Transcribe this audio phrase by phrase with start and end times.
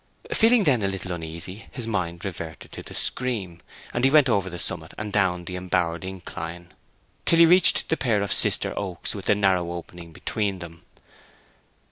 [0.33, 3.61] Feeling then a little uneasy, his mind reverted to the scream;
[3.93, 6.73] and he went forward over the summit and down the embowered incline,
[7.23, 10.81] till he reached the pair of sister oaks with the narrow opening between them.